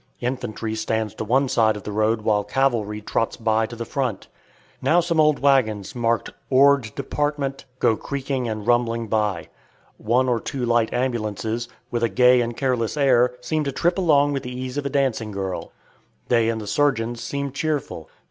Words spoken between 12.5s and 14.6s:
careless air, seem to trip along with the